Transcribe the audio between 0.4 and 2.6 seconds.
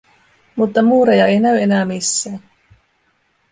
Mutta muureja ei näy enää missään.